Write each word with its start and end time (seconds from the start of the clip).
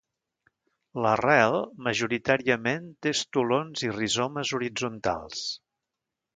L'arrel, 1.05 1.57
majoritàriament 1.89 2.89
té 3.07 3.13
estolons 3.19 3.87
i 3.89 3.95
rizomes 4.01 4.57
horitzontals. 4.59 5.47